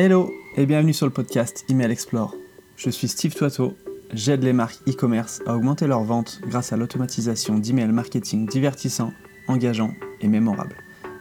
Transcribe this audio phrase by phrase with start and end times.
[0.00, 2.32] Hello et bienvenue sur le podcast Email Explore.
[2.76, 3.74] Je suis Steve Toiteau,
[4.12, 9.12] j'aide les marques e-commerce à augmenter leurs ventes grâce à l'automatisation d'email marketing divertissant,
[9.48, 10.76] engageant et mémorable.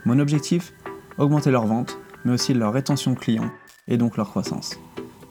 [0.06, 0.74] Mon objectif
[1.18, 3.50] Augmenter leurs ventes, mais aussi leur rétention client
[3.88, 4.80] et donc leur croissance.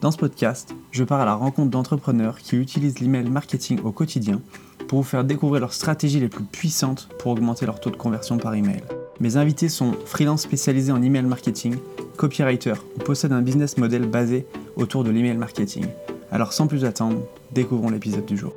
[0.01, 4.41] Dans ce podcast, je pars à la rencontre d'entrepreneurs qui utilisent l'email marketing au quotidien
[4.89, 8.39] pour vous faire découvrir leurs stratégies les plus puissantes pour augmenter leur taux de conversion
[8.39, 8.83] par email.
[9.21, 11.77] Mes invités sont freelance spécialisés en email marketing,
[12.17, 14.45] copywriter ou possèdent un business model basé
[14.75, 15.85] autour de l'email marketing.
[16.31, 17.21] Alors sans plus attendre,
[17.51, 18.53] découvrons l'épisode du jour.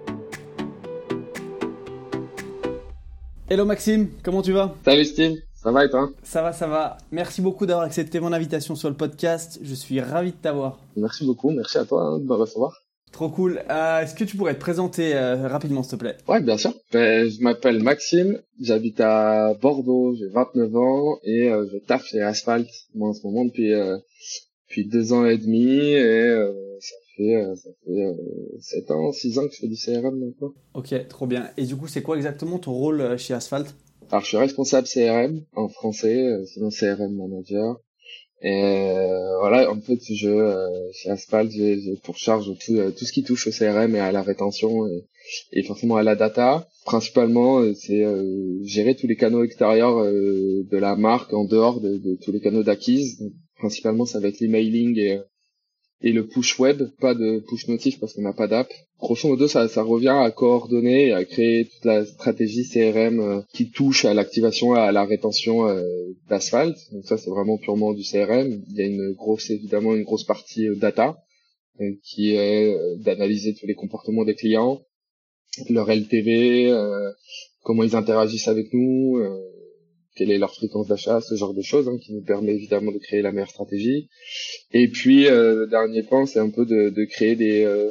[3.49, 4.75] Hello Maxime, comment tu vas?
[4.85, 6.11] Salut Steve, ça va et toi?
[6.23, 6.99] Ça va, ça va.
[7.13, 9.61] Merci beaucoup d'avoir accepté mon invitation sur le podcast.
[9.63, 10.79] Je suis ravi de t'avoir.
[10.97, 12.83] Merci beaucoup, merci à toi hein, de me recevoir.
[13.21, 13.63] Trop cool.
[13.69, 16.17] Euh, Est-ce que tu pourrais te présenter euh, rapidement, s'il te plaît?
[16.27, 16.73] Ouais, bien sûr.
[16.91, 22.23] Ben, je m'appelle Maxime, j'habite à Bordeaux, j'ai 29 ans et euh, je taffe chez
[22.23, 23.73] Asphalt moi en ce moment depuis
[24.71, 26.35] depuis deux ans et demi et
[26.81, 28.17] ça fait ça fait
[28.61, 30.55] sept ans, six ans que je fais du CRM maintenant.
[30.73, 31.51] Ok, trop bien.
[31.59, 33.67] Et du coup, c'est quoi exactement ton rôle chez Asphalt
[34.11, 37.83] Alors je suis responsable CRM en français, sinon CRM manager.
[38.43, 42.91] Et euh, voilà, en fait, je euh, chez Asphalt, j'ai j'ai pour charge tout, euh,
[42.91, 45.05] tout ce qui touche au CRM et à la rétention et,
[45.53, 46.67] et forcément à la data.
[46.87, 51.81] Principalement, euh, c'est euh, gérer tous les canaux extérieurs euh, de la marque en dehors
[51.81, 53.23] de, de tous les canaux d'acquise.
[53.57, 55.23] Principalement, ça va être l'emailing et, euh,
[56.01, 58.73] et le push web, pas de push notif parce qu'on n'a pas d'app.
[59.01, 63.41] Grosso modo, ça, ça revient à coordonner et à créer toute la stratégie CRM euh,
[63.55, 65.83] qui touche à l'activation à la rétention euh,
[66.29, 66.77] d'asphalte.
[66.93, 68.63] Donc ça, c'est vraiment purement du CRM.
[68.69, 71.17] Il y a une grosse, évidemment, une grosse partie euh, data
[71.81, 74.83] euh, qui est euh, d'analyser tous les comportements des clients,
[75.71, 76.73] leur LTV,
[77.63, 79.19] comment ils interagissent avec nous,
[80.15, 82.99] quelle est leur fréquence d'achat, ce genre de choses, hein, qui nous permet évidemment de
[82.99, 84.09] créer la meilleure stratégie.
[84.73, 87.65] Et puis, euh, le dernier point, c'est un peu de, de créer des...
[87.65, 87.91] euh,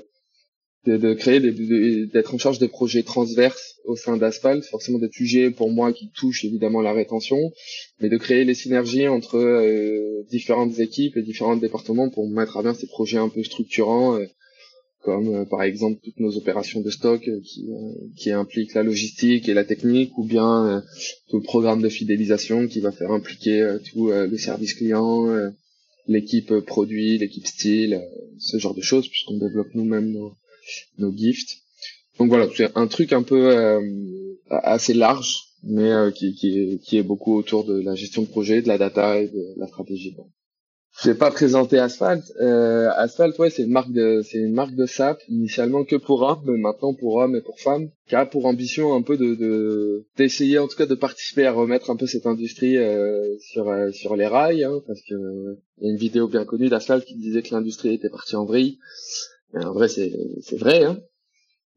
[0.89, 5.09] de, de créer de- d'être en charge des projets transverses au sein d'Asphalt, forcément des
[5.11, 7.39] sujets pour moi qui touchent évidemment la rétention,
[7.99, 12.61] mais de créer les synergies entre euh, différentes équipes et différents départements pour mettre à
[12.63, 14.25] bien ces projets un peu structurants, euh,
[15.01, 17.61] comme euh, par exemple toutes nos opérations de stock qui,
[18.17, 20.83] qui impliquent la logistique et la technique, ou bien
[21.29, 25.27] tout le programme de fidélisation qui va faire impliquer tout le service client,
[26.07, 28.01] l'équipe produit, l'équipe style,
[28.39, 30.33] ce genre de choses, puisqu'on développe nous-mêmes nos,
[30.97, 31.57] nos gifts.
[32.19, 33.81] Donc voilà, c'est un truc un peu euh,
[34.49, 38.67] assez large, mais euh, qui, qui, est, beaucoup autour de la gestion de projet, de
[38.67, 40.13] la data et de la stratégie.
[40.13, 40.25] quoi.
[41.01, 42.23] Je vais pas présenter Asphalt.
[42.41, 46.23] Euh, Asphalt, ouais, c'est une marque de, c'est une marque de SAP initialement que pour
[46.23, 49.35] hommes, mais maintenant pour hommes et pour femmes, qui a pour ambition un peu de,
[49.35, 52.75] de d'essayer en tout cas de participer à remettre un peu cette industrie
[53.39, 55.15] sur sur les rails, hein, parce que
[55.77, 58.43] il y a une vidéo bien connue d'Asphalt qui disait que l'industrie était partie en
[58.43, 58.79] vrille.
[59.53, 60.11] Mais en vrai, c'est
[60.41, 60.99] c'est vrai, hein.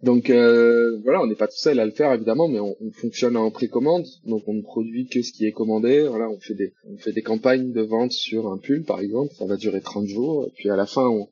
[0.02, 2.90] Donc euh, voilà, on n'est pas tout seul à le faire évidemment, mais on, on
[2.90, 6.06] fonctionne en précommande, donc on ne produit que ce qui est commandé.
[6.08, 9.32] Voilà, on fait des on fait des campagnes de vente sur un pull par exemple,
[9.38, 11.28] ça va durer 30 jours, et puis à la fin on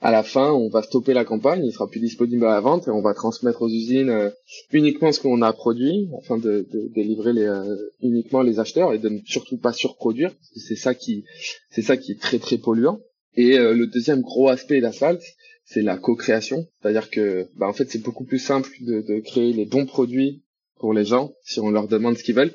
[0.00, 2.86] à la fin on va stopper la campagne, il sera plus disponible à la vente
[2.86, 4.30] et on va transmettre aux usines euh,
[4.72, 8.92] uniquement ce qu'on a produit afin de, de, de livrer les euh, uniquement les acheteurs
[8.92, 11.24] et de ne surtout pas surproduire, parce que c'est ça qui
[11.70, 13.00] c'est ça qui est très très polluant.
[13.36, 15.24] Et euh, le deuxième gros aspect d'asphalte,
[15.64, 19.64] c'est la co-création, c'est-à-dire que bah en fait c'est beaucoup plus simple de, créer les
[19.64, 20.42] bons produits
[20.78, 22.54] pour les gens si on leur demande ce qu'ils veulent.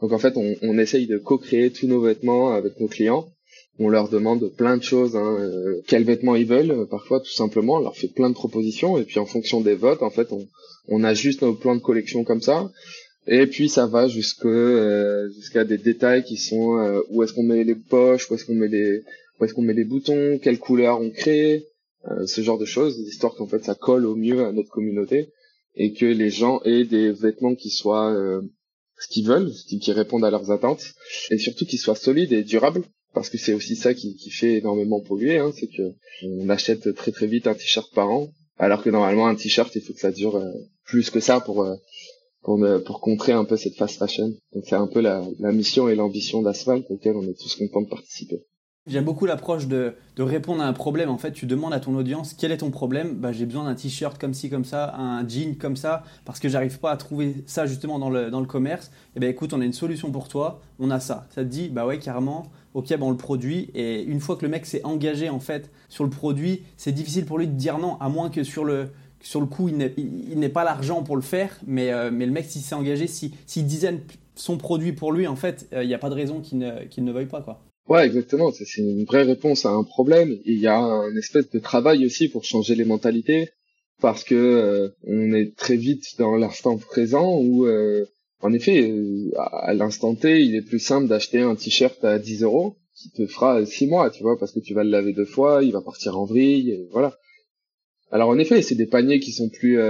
[0.00, 3.28] Donc en fait on, on essaye de co-créer tous nos vêtements avec nos clients.
[3.80, 7.32] On leur demande plein de choses, hein, euh, quels vêtements ils veulent, euh, parfois tout
[7.32, 10.30] simplement, on leur fait plein de propositions et puis en fonction des votes, en fait,
[10.30, 10.46] on,
[10.86, 12.70] on ajuste nos plans de collection comme ça.
[13.26, 17.42] Et puis ça va jusque euh, jusqu'à des détails qui sont euh, où est-ce qu'on
[17.42, 19.02] met les poches, où est-ce qu'on met les
[19.40, 21.66] où est-ce qu'on met les boutons, quelle couleur on crée,
[22.26, 25.32] ce genre de choses, histoire qu'en fait ça colle au mieux à notre communauté
[25.74, 28.40] et que les gens aient des vêtements qui soient euh,
[28.98, 30.94] ce qu'ils veulent, qui, répondent à leurs attentes
[31.30, 34.54] et surtout qu'ils soient solides et durables parce que c'est aussi ça qui, qui fait
[34.54, 38.82] énormément polluer, hein, c'est que on achète très très vite un t-shirt par an alors
[38.82, 40.52] que normalement un t-shirt il faut que ça dure euh,
[40.84, 41.74] plus que ça pour euh,
[42.42, 44.34] pour, pour contrer un peu cette fast fashion.
[44.52, 47.80] Donc c'est un peu la, la mission et l'ambition d'Asphalt auquel on est tous contents
[47.80, 48.44] de participer.
[48.86, 51.08] J'aime beaucoup l'approche de, de répondre à un problème.
[51.08, 53.14] En fait, tu demandes à ton audience quel est ton problème?
[53.14, 56.50] Bah, j'ai besoin d'un t-shirt comme ci, comme ça, un jean comme ça, parce que
[56.50, 58.90] j'arrive pas à trouver ça justement dans le, dans le commerce.
[59.16, 60.60] Et ben écoute, on a une solution pour toi.
[60.78, 61.26] On a ça.
[61.30, 62.52] Ça te dit, bah ouais, carrément.
[62.74, 63.70] Ok, ben on le produit.
[63.74, 67.24] Et une fois que le mec s'est engagé en fait sur le produit, c'est difficile
[67.24, 68.90] pour lui de dire non, à moins que sur le
[69.20, 71.58] sur le coup, il n'ait pas l'argent pour le faire.
[71.66, 74.00] Mais, euh, mais le mec, s'il s'est engagé, si- s'il design
[74.34, 76.84] son produit pour lui, en fait, euh, il n'y a pas de raison qu'il ne,
[76.84, 77.62] qu'il ne veuille pas quoi.
[77.88, 78.50] Ouais, exactement.
[78.50, 80.38] C'est une vraie réponse à un problème.
[80.44, 83.50] Il y a un espèce de travail aussi pour changer les mentalités,
[84.00, 88.06] parce que euh, on est très vite dans l'instant présent où, euh,
[88.40, 92.42] en effet, euh, à l'instant T, il est plus simple d'acheter un t-shirt à 10
[92.42, 95.24] euros qui te fera six mois, tu vois, parce que tu vas le laver deux
[95.24, 97.18] fois, il va partir en vrille, voilà.
[98.10, 99.80] Alors en effet, c'est des paniers qui sont plus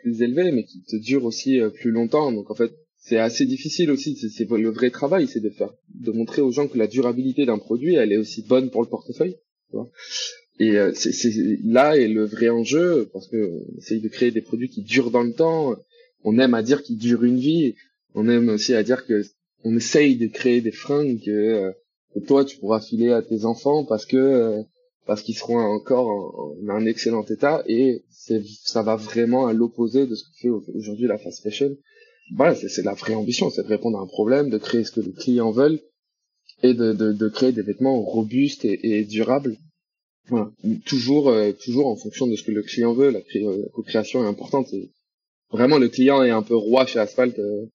[0.00, 2.32] plus élevés, mais qui te durent aussi plus longtemps.
[2.32, 2.72] Donc en fait,
[3.04, 4.16] c'est assez difficile aussi.
[4.16, 7.58] C'est le vrai travail, c'est de faire, de montrer aux gens que la durabilité d'un
[7.58, 9.36] produit, elle est aussi bonne pour le portefeuille.
[9.70, 9.90] Tu vois
[10.60, 11.32] et euh, c'est
[11.64, 13.36] là est le vrai enjeu parce que
[13.74, 15.74] on essaye de créer des produits qui durent dans le temps.
[16.22, 17.74] On aime à dire qu'ils durent une vie.
[18.14, 19.22] On aime aussi à dire que
[19.64, 21.72] on essaye de créer des fringues que, euh,
[22.26, 24.62] toi tu pourras filer à tes enfants parce que euh,
[25.06, 28.04] parce qu'ils seront encore en, un excellent état et
[28.62, 31.76] ça va vraiment à l'opposé de ce que fait aujourd'hui la fast fashion
[32.32, 35.00] voilà, c'est la vraie ambition, c'est de répondre à un problème, de créer ce que
[35.00, 35.80] les clients veulent
[36.62, 39.56] et de, de, de créer des vêtements robustes et, durables.
[40.28, 40.50] Voilà.
[40.86, 43.10] Toujours, euh, toujours en fonction de ce que le client veut.
[43.10, 43.20] La,
[43.72, 44.68] co-création est importante.
[45.50, 47.38] Vraiment, le client est un peu roi chez Asphalt.
[47.38, 47.66] Euh,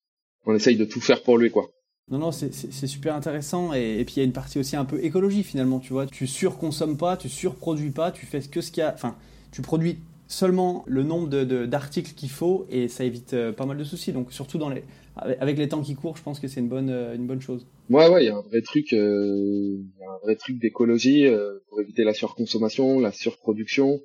[0.46, 1.70] on essaye de tout faire pour lui, quoi.
[2.10, 2.52] Non, non, c'est
[2.88, 3.76] super intéressant.
[3.76, 6.08] Et, et puis il y a une partie aussi un peu écologie finalement, tu vois.
[6.08, 8.92] Tu surconsommes pas, tu surproduis pas, tu fais que ce qu'il y a.
[8.96, 9.16] Enfin,
[9.52, 10.00] tu produis
[10.30, 11.28] seulement le nombre
[11.66, 14.14] d'articles qu'il faut et ça évite euh, pas mal de soucis.
[14.14, 14.84] Donc surtout dans les,
[15.18, 17.68] avec les temps qui courent, je pense que c'est une bonne, euh, une bonne chose.
[17.90, 21.26] Ouais, ouais, il y a un vrai truc, euh, un vrai truc d'écologie
[21.68, 24.00] pour éviter la surconsommation, la surproduction.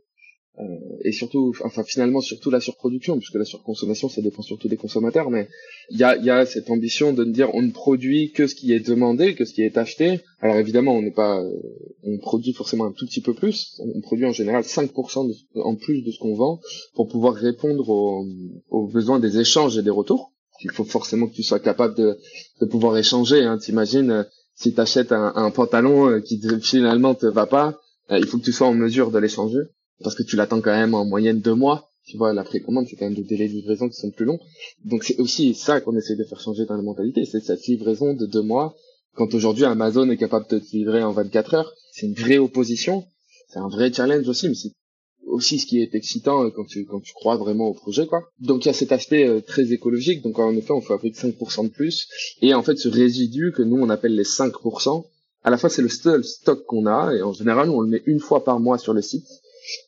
[0.61, 4.77] Euh, et surtout, enfin finalement surtout la surproduction, puisque la surconsommation ça dépend surtout des
[4.77, 5.49] consommateurs, mais
[5.91, 8.73] il y a, y a cette ambition de dire on ne produit que ce qui
[8.73, 10.21] est demandé, que ce qui est acheté.
[10.41, 11.51] Alors évidemment on n'est pas, euh,
[12.05, 16.03] on produit forcément un tout petit peu plus, on produit en général 5% en plus
[16.03, 16.61] de ce qu'on vend
[16.95, 18.25] pour pouvoir répondre aux,
[18.71, 20.31] aux, besoins des échanges et des retours.
[20.63, 22.17] Il faut forcément que tu sois capable de,
[22.61, 23.43] de pouvoir échanger.
[23.43, 23.59] Hein.
[23.59, 24.23] T'imagines euh,
[24.55, 27.81] si tu achètes un, un pantalon qui finalement te va pas,
[28.11, 29.63] il faut que tu sois en mesure de l'échanger
[30.03, 31.91] parce que tu l'attends quand même en moyenne deux mois.
[32.07, 34.39] Tu vois, la précommande, c'est quand même des délais de livraison qui sont plus longs.
[34.85, 38.13] Donc c'est aussi ça qu'on essaie de faire changer dans la mentalité, c'est cette livraison
[38.13, 38.75] de deux mois.
[39.15, 43.07] Quand aujourd'hui Amazon est capable de te livrer en 24 heures, c'est une vraie opposition,
[43.49, 44.73] c'est un vrai challenge aussi, mais c'est
[45.27, 48.29] aussi ce qui est excitant quand tu quand tu crois vraiment au projet quoi.
[48.41, 51.65] Donc il y a cet aspect euh, très écologique, donc en effet on fabrique 5%
[51.65, 52.09] de plus
[52.43, 55.05] et en fait ce résidu que nous on appelle les 5%,
[55.43, 58.03] à la fois c'est le seul stock qu'on a et en général on le met
[58.07, 59.27] une fois par mois sur le site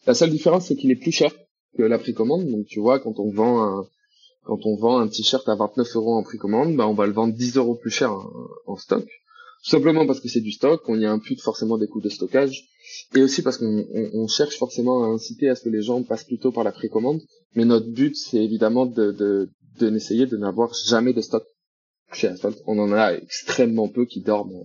[0.06, 1.32] la seule différence, c'est qu'il est plus cher
[1.76, 2.46] que la précommande.
[2.46, 3.86] Donc, tu vois, quand on vend un,
[4.46, 7.34] quand on vend un t-shirt à 29 euros en précommande, bah, on va le vendre
[7.34, 8.12] 10 euros plus cher
[8.66, 9.04] en, stock.
[9.62, 12.68] Simplement parce que c'est du stock, on y impute forcément des coûts de stockage,
[13.16, 16.52] et aussi parce qu'on cherche forcément à inciter à ce que les gens passent plutôt
[16.52, 17.20] par la précommande.
[17.56, 19.50] Mais notre but, c'est évidemment de, de,
[19.80, 21.44] de n'essayer de n'avoir jamais de stock
[22.12, 22.62] chez Asphalt.
[22.66, 24.62] On en a extrêmement peu qui dorment,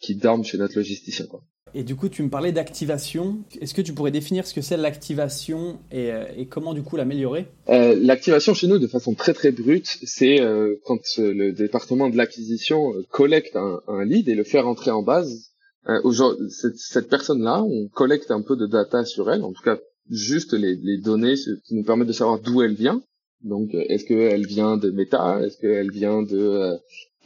[0.00, 1.26] qui dorment chez notre logisticien.
[1.26, 1.42] Quoi.
[1.74, 3.38] Et du coup, tu me parlais d'activation.
[3.60, 7.46] Est-ce que tu pourrais définir ce que c'est l'activation et, euh, comment du coup l'améliorer?
[7.68, 12.08] Euh, L'activation chez nous, de façon très très brute, c'est euh, quand euh, le département
[12.08, 15.52] de l'acquisition euh, collecte un, lead et le fait rentrer en base.
[15.86, 19.78] cette, cette personne-là, on collecte un peu de data sur elle, en tout cas
[20.10, 23.02] juste les, les données qui nous permettent de savoir d'où elle vient.
[23.42, 25.40] Donc, est-ce qu'elle vient de Meta?
[25.44, 26.76] Est-ce qu'elle vient de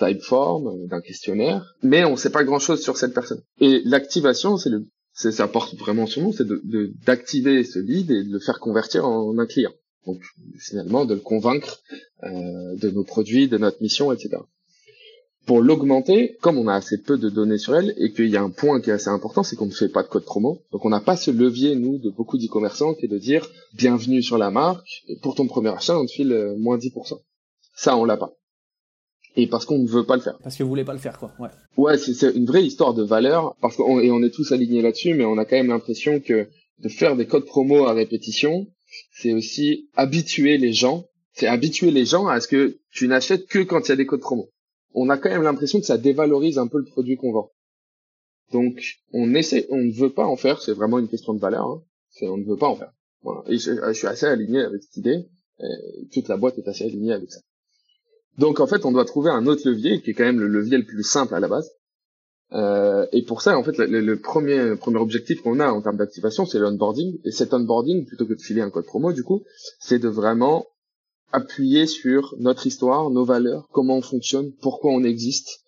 [0.03, 3.43] Typeform, euh, d'un questionnaire, mais on ne sait pas grand-chose sur cette personne.
[3.61, 8.25] Et l'activation, c'est le, ça porte vraiment son nom, c'est de, d'activer ce lead et
[8.25, 9.73] de le faire convertir en un client.
[10.07, 10.21] Donc
[10.59, 11.81] finalement, de le convaincre
[12.25, 14.39] euh, de nos produits, de notre mission, etc.
[15.47, 18.43] Pour l'augmenter, comme on a assez peu de données sur elle et qu'il y a
[18.43, 20.63] un point qui est assez important, c'est qu'on ne fait pas de code promo.
[20.71, 24.23] Donc on n'a pas ce levier, nous, de beaucoup d'e-commerçants, qui est de dire bienvenue
[24.23, 27.21] sur la marque, pour ton premier achat, on te file euh, moins 10%.
[27.75, 28.33] Ça, on l'a pas
[29.37, 30.39] et parce qu'on ne veut pas le faire.
[30.43, 31.33] Parce que vous voulez pas le faire, quoi.
[31.39, 31.49] Ouais.
[31.77, 35.15] Ouais, c'est une vraie histoire de valeur, parce qu'on et on est tous alignés là-dessus,
[35.15, 36.49] mais on a quand même l'impression que
[36.79, 38.67] de faire des codes promo à répétition,
[39.13, 43.61] c'est aussi habituer les gens, c'est habituer les gens à ce que tu n'achètes que
[43.61, 44.51] quand il y a des codes promo.
[44.95, 47.51] On a quand même l'impression que ça dévalorise un peu le produit qu'on vend.
[48.53, 51.67] Donc, on essaie, on ne veut pas en faire, c'est vraiment une question de valeur,
[51.67, 51.83] hein.
[52.11, 52.93] c'est on ne veut pas en faire.
[53.23, 53.43] Voilà.
[53.49, 55.25] Et je, je suis assez aligné avec cette idée,
[56.13, 57.41] toute la boîte est assez alignée avec ça.
[58.39, 60.79] Donc en fait, on doit trouver un autre levier qui est quand même le levier
[60.79, 61.71] le plus simple à la base.
[62.53, 66.45] Euh, et pour ça, en fait, le, premier premier objectif qu'on a en termes d'activation,
[66.45, 67.19] c'est l'onboarding.
[67.25, 69.43] Et cet onboarding, plutôt que de filer un code promo, du coup,
[69.81, 70.67] c'est de vraiment
[71.33, 75.63] appuyer sur notre histoire, nos valeurs, comment on fonctionne, pourquoi on existe,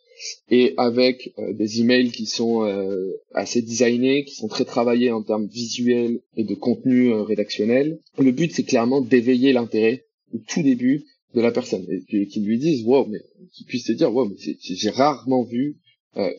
[0.50, 5.22] et avec euh, des emails qui sont euh, assez designés, qui sont très travaillés en
[5.22, 8.00] termes visuels et de contenu euh, rédactionnel.
[8.18, 11.04] Le but, c'est clairement d'éveiller l'intérêt au tout début
[11.34, 13.20] de la personne et qui, lui disent wow mais
[13.52, 15.76] qui puisse se dire wow mais j'ai rarement vu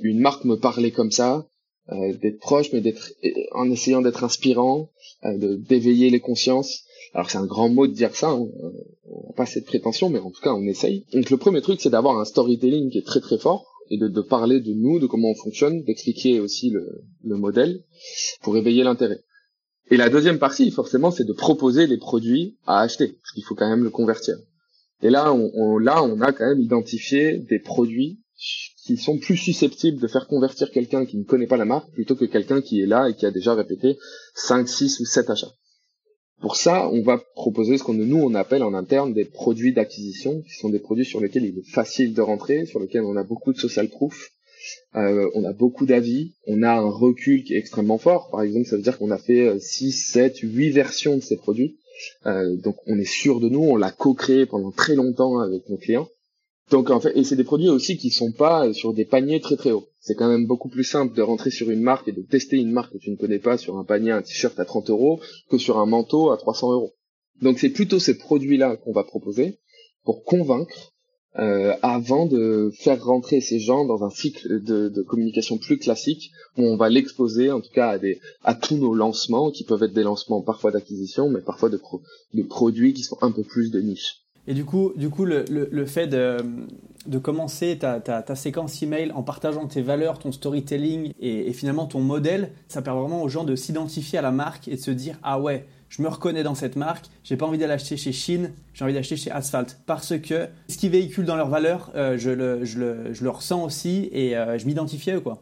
[0.01, 1.47] une marque me parlait comme ça,
[1.91, 3.11] d'être proche, mais d'être
[3.51, 4.89] en essayant d'être inspirant,
[5.23, 6.83] de d'éveiller les consciences.
[7.13, 8.47] Alors c'est un grand mot de dire ça, hein,
[9.05, 11.05] on n'a pas cette prétention, mais en tout cas on essaye.
[11.13, 14.07] Donc le premier truc c'est d'avoir un storytelling qui est très très fort et de,
[14.07, 17.83] de, parler de nous, de comment on fonctionne, d'expliquer aussi le, le modèle
[18.41, 19.19] pour éveiller l'intérêt.
[19.91, 23.53] Et la deuxième partie, forcément, c'est de proposer les produits à acheter, parce qu'il faut
[23.53, 24.35] quand même le convertir.
[25.05, 28.17] Et là, on, a quand même identifié des produits
[28.85, 32.15] qui sont plus susceptibles de faire convertir quelqu'un qui ne connaît pas la marque plutôt
[32.15, 33.99] que quelqu'un qui est là et qui a déjà répété
[34.33, 35.53] 5, 6 ou 7 achats.
[36.41, 40.41] Pour ça, on va proposer ce qu'on nous on appelle en interne des produits d'acquisition,
[40.41, 43.23] qui sont des produits sur lesquels il est facile de rentrer, sur lesquels on a
[43.23, 44.31] beaucoup de social proof,
[44.95, 48.31] euh, on a beaucoup d'avis, on a un recul qui est extrêmement fort.
[48.31, 51.77] Par exemple, ça veut dire qu'on a fait 6, 7, 8 versions de ces produits.
[52.25, 55.77] Euh, donc on est sûr de nous, on l'a co-créé pendant très longtemps avec nos
[55.77, 56.07] clients.
[56.71, 59.55] Donc en fait, et c'est des produits aussi qui sont pas sur des paniers très
[59.55, 59.87] très hauts.
[59.99, 62.71] C'est quand même beaucoup plus simple de rentrer sur une marque et de tester une
[62.71, 65.57] marque que tu ne connais pas sur un panier, un t-shirt à 30 euros que
[65.57, 66.93] sur un manteau à 300 euros.
[67.41, 69.59] Donc c'est plutôt ces produits-là qu'on va proposer
[70.03, 70.94] pour convaincre
[71.37, 76.63] euh, avant de faire rentrer ces gens dans un cycle de, communication plus classique où
[76.63, 77.97] on va l'exposer en tout cas
[78.43, 81.79] à, tous nos lancements qui peuvent être des lancements parfois d'acquisition mais parfois de,
[82.43, 84.21] produits qui sont un peu plus de niche.
[84.47, 86.37] Et du coup, du coup le, fait de,
[87.21, 91.99] commencer ta, ta, ta, séquence email en partageant tes valeurs, ton storytelling et, finalement ton
[91.99, 95.17] modèle, ça permet vraiment aux gens de s'identifier à la marque et de se dire
[95.21, 98.51] ah ouais, je me reconnais dans cette marque, j'ai pas envie d'aller acheter chez Chine,
[98.73, 102.31] j'ai envie d'acheter chez Asphalt parce que ce qu'ils véhiculent dans leurs valeurs, euh, je,
[102.31, 105.41] le, ressens aussi et euh, je m'identifie à eux quoi.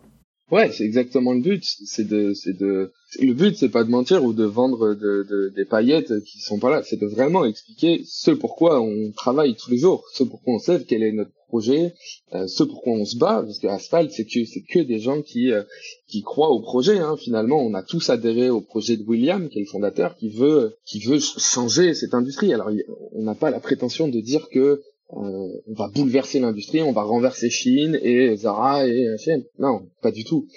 [0.54, 1.64] Ouais, c'est exactement le but.
[1.84, 5.52] C'est de, c'est de, le but, c'est pas de mentir ou de vendre de, de,
[5.56, 6.84] des paillettes qui sont pas là.
[6.84, 10.84] C'est de vraiment expliquer ce pourquoi on travaille tous les jours, ce pourquoi on sait
[10.88, 11.96] quel est notre projet,
[12.36, 13.42] euh, ce pourquoi on se bat.
[13.42, 15.64] Parce que Asphalt, c'est que c'est que des gens qui euh,
[16.08, 17.00] qui croient au projet.
[17.00, 17.16] Hein.
[17.18, 20.76] Finalement, on a tous adhéré au projet de William, qui est le fondateur, qui veut
[20.86, 22.54] qui veut changer cette industrie.
[22.54, 22.70] Alors,
[23.14, 24.84] on n'a pas la prétention de dire que
[25.16, 29.44] on va bouleverser l'industrie, on va renverser Chine et Zara et H&M.
[29.60, 30.48] Non, pas du tout.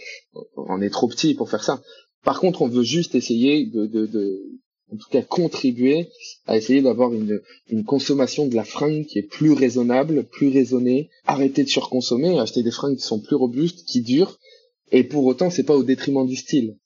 [0.56, 1.82] On est trop petit pour faire ça.
[2.24, 4.42] Par contre, on veut juste essayer de, de, de
[4.92, 6.08] en tout cas contribuer
[6.46, 11.10] à essayer d'avoir une, une consommation de la fringue qui est plus raisonnable, plus raisonnée,
[11.26, 14.38] arrêter de surconsommer, acheter des fringues qui sont plus robustes, qui durent,
[14.92, 16.76] et pour autant, c'est pas au détriment du style.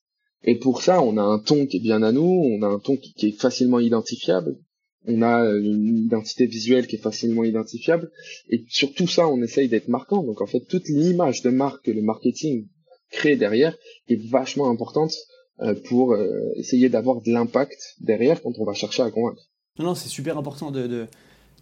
[0.43, 2.79] Et pour ça, on a un ton qui est bien à nous, on a un
[2.79, 4.59] ton qui est facilement identifiable,
[5.07, 8.11] on a une identité visuelle qui est facilement identifiable.
[8.49, 10.23] Et sur tout ça on essaye d'être marquant.
[10.23, 12.66] Donc en fait toute l'image de marque que le marketing
[13.11, 13.76] crée derrière
[14.09, 15.14] est vachement importante
[15.61, 19.42] euh, pour euh, essayer d'avoir de l'impact derrière quand on va chercher à convaincre.
[19.78, 21.07] Non, non, c'est super important de,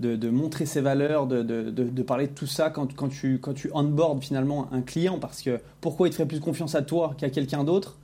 [0.00, 3.70] de, de, montrer ses valeurs, de, parler de tout ça quand, quand, tu, quand tu
[3.72, 5.18] onboard finalement un client.
[5.18, 7.98] Parce que pourquoi il te ferait plus confiance à toi qu'à quelqu'un d'autre?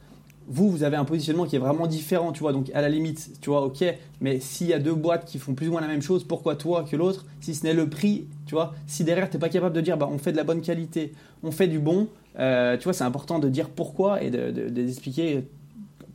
[0.47, 2.53] Vous, vous avez un positionnement qui est vraiment différent, tu vois.
[2.53, 3.85] Donc, à la limite, tu vois, ok,
[4.21, 6.57] mais s'il y a deux boîtes qui font plus ou moins la même chose, pourquoi
[6.57, 8.75] toi que l'autre Si ce n'est le prix, tu vois?
[8.87, 11.13] Si derrière, tu n'es pas capable de dire, bah, on fait de la bonne qualité,
[11.43, 12.09] on fait du bon,
[12.39, 15.47] euh, tu vois, c'est important de dire pourquoi et d'expliquer de, de,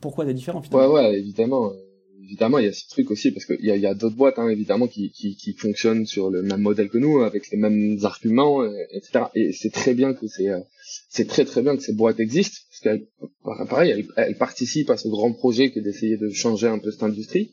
[0.00, 0.92] pourquoi tu es différent, finalement.
[0.92, 1.72] Ouais, ouais, évidemment.
[2.30, 4.86] Évidemment, il y a ce truc aussi, parce qu'il y a, d'autres boîtes, hein, évidemment,
[4.86, 8.72] qui, qui, qui, fonctionnent sur le même modèle que nous, avec les mêmes arguments, euh,
[8.92, 9.24] etc.
[9.34, 10.60] Et c'est très bien que c'est, euh,
[11.08, 12.58] c'est très très bien que ces boîtes existent
[13.68, 17.02] pareil, elle, participe à ce grand projet qui est d'essayer de changer un peu cette
[17.02, 17.50] industrie.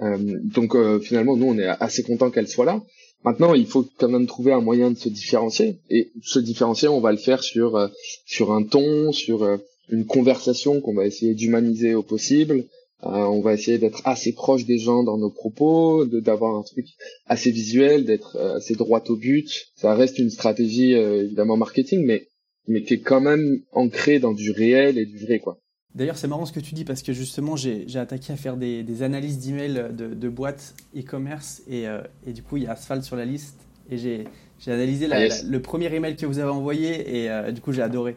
[0.00, 2.82] Euh, donc euh, finalement, nous, on est assez content qu'elle soit là.
[3.24, 5.78] Maintenant, il faut quand même trouver un moyen de se différencier.
[5.90, 7.88] Et se différencier, on va le faire sur euh,
[8.26, 12.66] sur un ton, sur une conversation qu'on va essayer d'humaniser au possible.
[13.04, 16.86] On va essayer d'être assez proche des gens dans nos propos, d'avoir un truc
[17.26, 19.66] assez visuel, d'être assez droit au but.
[19.76, 22.28] Ça reste une stratégie évidemment marketing, mais
[22.66, 25.58] mais qui est quand même ancré dans du réel et du vrai, quoi.
[25.94, 28.82] D'ailleurs, c'est marrant ce que tu dis parce que justement, j'ai attaqué à faire des,
[28.82, 32.72] des analyses d'emails de, de, boîtes e-commerce et, euh, et, du coup, il y a
[32.72, 34.26] Asphalt sur la liste et j'ai
[34.66, 37.82] analysé la, ah, le premier email que vous avez envoyé et euh, du coup, j'ai
[37.82, 38.16] adoré.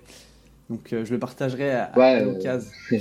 [0.71, 2.71] Donc, euh, je le partagerai à, ouais, à l'occasion.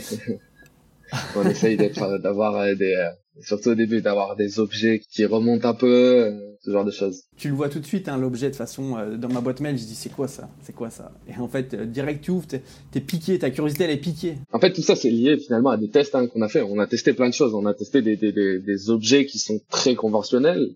[1.37, 3.11] on essaye d'avoir des,
[3.41, 6.33] surtout au début, d'avoir des objets qui remontent un peu,
[6.67, 7.23] ce genre de choses.
[7.37, 9.79] Tu le vois tout de suite, hein, l'objet, de façon, euh, dans ma boîte mail,
[9.79, 10.49] je dis c'est quoi ça?
[10.63, 11.13] C'est quoi ça?
[11.29, 12.63] Et en fait, euh, direct tu ouvres, t'es,
[12.95, 14.35] es piqué, ta curiosité elle est piquée.
[14.53, 16.63] En fait, tout ça c'est lié finalement à des tests hein, qu'on a fait.
[16.63, 17.55] On a testé plein de choses.
[17.55, 20.71] On a testé des, des, des, des objets qui sont très conventionnels,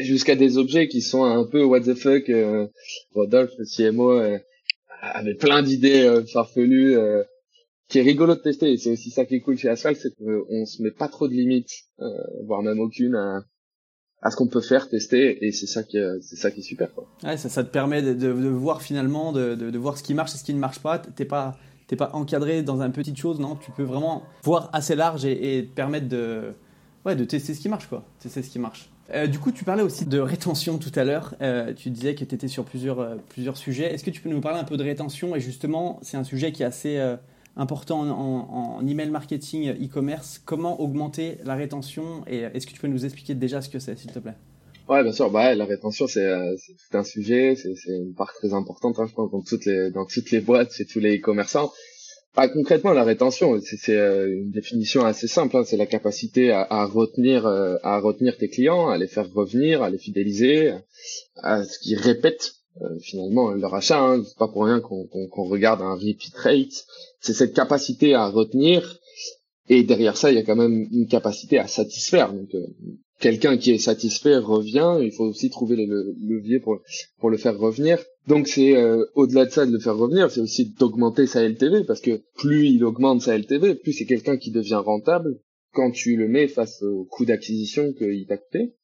[0.00, 2.28] jusqu'à des objets qui sont un peu what the fuck.
[2.30, 2.66] Euh,
[3.12, 4.38] Rodolphe, le CMO, euh,
[5.00, 6.96] avait plein d'idées farfelues
[7.88, 8.72] qui est rigolo de tester.
[8.72, 11.28] Et c'est aussi ça qui est cool chez Asphalt, c'est qu'on se met pas trop
[11.28, 11.72] de limites,
[12.44, 16.36] voire même aucune, à, ce qu'on peut faire, tester, et c'est ça qui est, c'est
[16.36, 16.92] ça qui est super.
[16.92, 17.08] Quoi.
[17.22, 20.44] Ouais, ça, te permet de, voir finalement, de, de, voir ce qui marche et ce
[20.44, 20.98] qui ne marche pas.
[20.98, 24.94] T'es pas, t'es pas encadré dans une petite chose, non Tu peux vraiment voir assez
[24.94, 26.52] large et, te permettre de,
[27.04, 28.04] ouais, de tester ce qui marche, quoi.
[28.20, 28.90] Tester ce qui marche.
[29.10, 31.34] Euh, du coup, tu parlais aussi de rétention tout à l'heure.
[31.40, 33.94] Euh, tu disais que tu étais sur plusieurs, euh, plusieurs sujets.
[33.94, 35.34] Est-ce que tu peux nous parler un peu de rétention?
[35.34, 37.16] Et justement, c'est un sujet qui est assez euh,
[37.58, 40.40] important en, en, en, email marketing e-commerce.
[40.44, 43.98] Comment augmenter la rétention Et est-ce que tu peux nous expliquer déjà ce que c'est,
[43.98, 44.36] s'il te plaît?
[44.88, 45.30] Ouais, bien sûr.
[45.30, 46.56] Bah, la rétention, c'est euh,
[46.92, 47.56] un sujet.
[47.56, 50.72] C'est une part très importante, hein, je pense, dans toutes les dans toutes les boîtes,
[50.72, 51.70] chez tous les e-commerçants.
[52.34, 55.56] Bah, concrètement, la rétention, c'est euh, une définition assez simple.
[55.56, 59.82] Hein, c'est la capacité à retenir, euh, à retenir tes clients, à les faire revenir,
[59.82, 60.72] à les fidéliser,
[61.42, 64.00] à ce qu'ils répètent euh, finalement leur achat.
[64.00, 64.22] Hein.
[64.26, 66.86] C'est pas pour rien qu'on qu qu regarde un repeat rate.
[67.20, 68.98] C'est cette capacité à retenir.
[69.68, 72.32] Et derrière ça, il y a quand même une capacité à satisfaire.
[72.32, 72.66] Donc, euh,
[73.20, 74.98] quelqu'un qui est satisfait revient.
[75.02, 76.80] Il faut aussi trouver les leviers pour
[77.18, 77.98] pour le faire revenir.
[78.26, 81.84] Donc c'est euh, au-delà de ça de le faire revenir, c'est aussi d'augmenter sa LTV
[81.84, 85.40] parce que plus il augmente sa LTV, plus c'est quelqu'un qui devient rentable
[85.72, 88.74] quand tu le mets face au coût d'acquisition qu'il t'a coûté.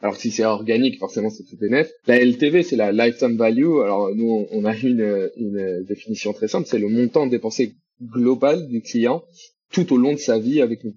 [0.00, 1.92] Alors si c'est organique, forcément c'est tout net.
[2.06, 3.80] La LTV, c'est la lifetime value.
[3.82, 8.80] Alors nous, on a une, une définition très simple, c'est le montant dépensé global du
[8.80, 9.24] client
[9.72, 10.94] tout au long de sa vie avec nous.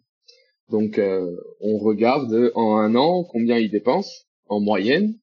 [0.69, 5.15] Donc euh, on regarde en un an combien il dépense en moyenne.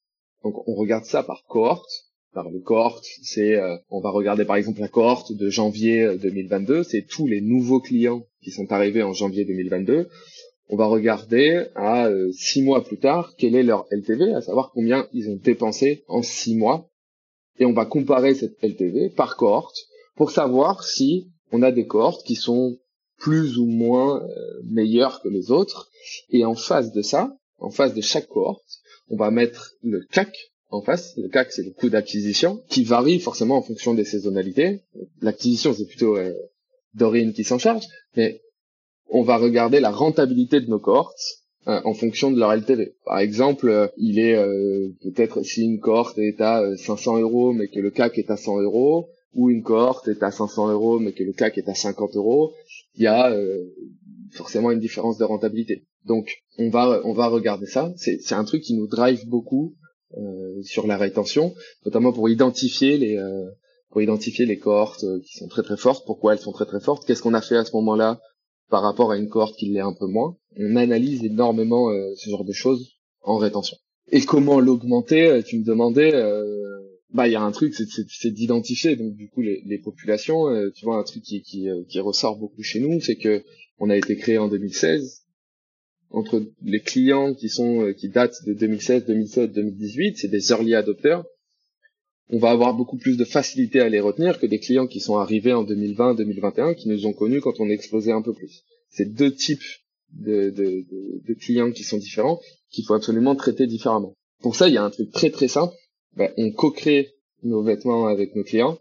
[0.43, 4.57] Donc on regarde ça par cohorte par les cohortes, c'est euh, on va regarder par
[4.57, 9.13] exemple la cohorte de janvier 2022, c'est tous les nouveaux clients qui sont arrivés en
[9.13, 10.09] janvier 2022.
[10.69, 14.71] On va regarder à euh, six mois plus tard quel est leur LTV, à savoir
[14.73, 16.91] combien ils ont dépensé en six mois,
[17.59, 19.77] et on va comparer cette LTV par cohorte
[20.17, 22.77] pour savoir si on a des cohortes qui sont
[23.19, 25.91] plus ou moins euh, meilleures que les autres.
[26.31, 30.35] Et en face de ça, en face de chaque cohorte, on va mettre le CAC,
[30.71, 31.17] en face.
[31.17, 34.83] Le CAC, c'est le coût d'acquisition, qui varie forcément en fonction des saisonnalités.
[35.21, 36.33] L'acquisition, c'est plutôt euh,
[36.95, 37.85] Dorine qui s'en charge,
[38.17, 38.41] mais
[39.11, 42.95] on va regarder la rentabilité de nos cohortes euh, en fonction de leur LTV.
[43.05, 47.69] Par exemple, euh, il est euh, peut-être si une cohorte est à 500 euros, mais
[47.69, 51.13] que le CAC est à 100 euros, ou une cohorte est à 500 euros, mais
[51.13, 52.53] que le CAC est à 50 euros,
[52.95, 53.35] il y a
[54.33, 55.85] forcément une différence de rentabilité.
[56.05, 57.93] Donc, on va on va regarder ça.
[57.97, 59.75] C'est un truc qui nous drive beaucoup
[60.17, 63.45] euh, sur la rétention, notamment pour identifier les euh,
[63.91, 66.07] pour identifier les cohortes euh, qui sont très très fortes.
[66.07, 67.07] Pourquoi elles sont très très fortes?
[67.07, 68.19] Qu'est-ce qu'on a fait à ce moment-là?
[68.71, 72.45] Par rapport à une cohorte qui l'est un peu moins On analyse énormément ce genre
[72.45, 73.77] de choses en rétention.
[74.11, 76.13] Et comment l'augmenter Tu me demandais.
[77.13, 80.47] bah il y a un truc, c'est d'identifier donc du coup les, populations.
[80.75, 83.43] tu vois un truc qui qui, qui ressort beaucoup chez nous, c'est que
[83.79, 85.25] on a été créé en 2016
[86.11, 90.75] entre les clients qui sont euh, qui datent de 2016, 2017, 2018, c'est des early
[90.75, 91.25] adopters.
[92.31, 95.17] On va avoir beaucoup plus de facilité à les retenir que des clients qui sont
[95.17, 98.65] arrivés en 2020, 2021, qui nous ont connus quand on explosait un peu plus.
[98.91, 99.65] C'est deux types
[100.13, 100.85] de,
[101.41, 104.15] clients qui sont différents, qu'il faut absolument traiter différemment.
[104.43, 105.75] Pour ça, il y a un truc très très simple.
[106.17, 108.79] Ben, on co-crée nos vêtements avec nos clients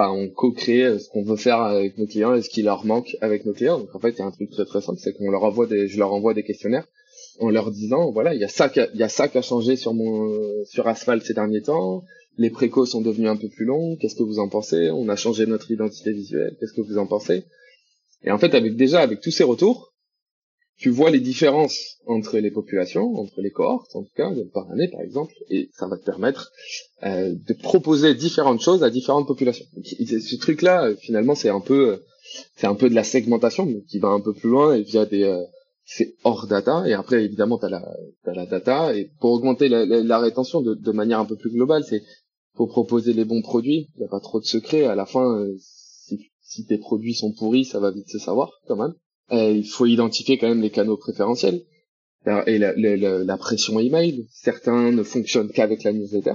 [0.00, 2.86] bah, on co-crée euh, ce qu'on veut faire avec nos clients et ce qui leur
[2.86, 3.78] manque avec nos clients.
[3.78, 5.66] Donc en fait, il y a un truc très très simple, c'est qu'on leur envoie
[5.66, 6.86] des, je leur envoie des questionnaires
[7.38, 9.76] en leur disant, voilà, il y a ça, il y a ça qui a changé
[9.76, 12.02] sur mon, sur Asphalt ces derniers temps.
[12.38, 13.96] Les précos sont devenus un peu plus longs.
[13.96, 14.90] Qu'est-ce que vous en pensez?
[14.90, 16.56] On a changé notre identité visuelle.
[16.58, 17.44] Qu'est-ce que vous en pensez?
[18.22, 19.90] Et en fait, avec déjà avec tous ces retours,
[20.80, 24.88] tu vois les différences entre les populations, entre les cohortes, en tout cas, par année,
[24.88, 26.50] par exemple, et ça va te permettre
[27.02, 29.66] euh, de proposer différentes choses à différentes populations.
[29.84, 31.96] ce truc-là, euh, finalement, c'est un peu, euh,
[32.56, 35.24] c'est un peu de la segmentation, qui va un peu plus loin et via des,
[35.24, 35.44] euh,
[35.84, 36.84] c'est hors data.
[36.86, 37.84] Et après, évidemment, t'as la,
[38.24, 38.96] as la data.
[38.96, 42.02] Et pour augmenter la, la, la rétention de, de, manière un peu plus globale, c'est
[42.60, 43.88] faut proposer les bons produits.
[43.94, 44.84] Il n'y a pas trop de secrets.
[44.84, 48.76] À la fin, si, si tes produits sont pourris, ça va vite se savoir, quand
[48.76, 48.92] même.
[49.32, 51.62] Euh, il faut identifier quand même les canaux préférentiels
[52.46, 54.26] et la, la, la, pression email.
[54.30, 56.34] Certains ne fonctionnent qu'avec la newsletter,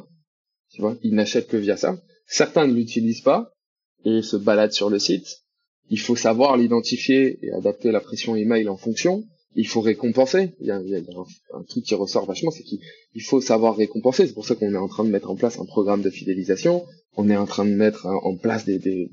[0.71, 2.01] tu vois, ils n'achètent que via ça.
[2.25, 3.51] Certains ne l'utilisent pas
[4.03, 5.43] et se baladent sur le site.
[5.91, 9.25] Il faut savoir l'identifier et adapter la pression email en fonction.
[9.55, 10.53] Il faut récompenser.
[10.59, 12.79] Il y a, un, un, truc qui ressort vachement, c'est qu'il
[13.23, 14.27] faut savoir récompenser.
[14.27, 16.85] C'est pour ça qu'on est en train de mettre en place un programme de fidélisation.
[17.15, 19.09] On est en train de mettre en place des,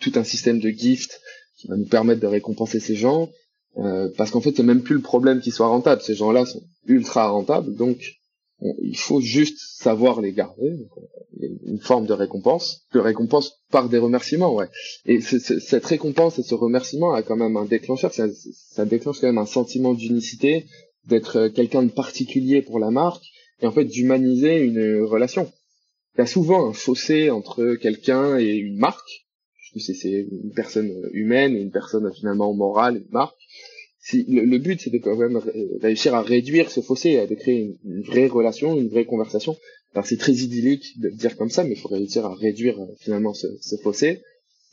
[0.00, 1.20] tout un système de gift
[1.56, 3.30] qui va nous permettre de récompenser ces gens,
[3.78, 6.62] euh, parce qu'en fait c'est même plus le problème qu'ils soient rentables, ces gens-là sont
[6.86, 8.25] ultra rentables, donc on,
[8.60, 10.90] il faut juste savoir les garder, donc,
[11.66, 14.68] une forme de récompense, de récompense par des remerciements, ouais.
[15.04, 18.26] Et cette récompense et ce remerciement a quand même un déclencheur, ça,
[18.72, 20.66] ça déclenche quand même un sentiment d'unicité,
[21.04, 23.24] d'être quelqu'un de particulier pour la marque
[23.60, 25.50] et en fait d'humaniser une relation.
[26.14, 29.26] Il y a souvent un fossé entre quelqu'un et une marque,
[29.72, 33.36] puisque c'est une personne humaine une personne finalement morale, une marque.
[34.12, 35.40] Le, but c'est de quand même
[35.80, 39.56] réussir à réduire ce fossé, et de créer une, vraie relation, une vraie conversation.
[39.94, 42.80] Alors c'est très idyllique de le dire comme ça, mais il faut réussir à réduire
[42.80, 44.22] euh, finalement ce, fossé.